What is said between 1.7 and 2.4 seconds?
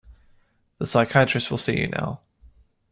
you now.